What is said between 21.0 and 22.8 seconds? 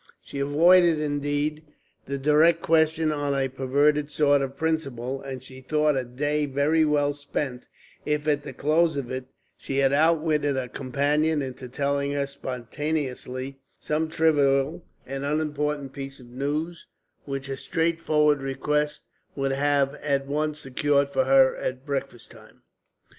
for her at breakfast time.